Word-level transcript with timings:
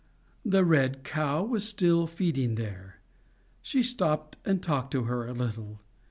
The 0.43 0.65
red 0.65 1.03
cow 1.03 1.43
was 1.43 1.63
still 1.63 2.07
feeding 2.07 2.55
there. 2.55 3.01
She 3.61 3.83
stopped 3.83 4.35
and 4.47 4.59
talked 4.63 4.89
to 4.93 5.03
her 5.03 5.27
a 5.27 5.33
little. 5.33 5.79